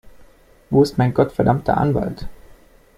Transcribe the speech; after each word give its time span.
Wo 0.71 0.81
ist 0.81 0.97
mein 0.97 1.13
gottverdammter 1.13 1.77
Anwalt? 1.77 2.27